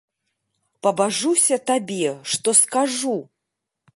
[0.85, 2.01] Пабажуся табе,
[2.33, 3.17] што скажу!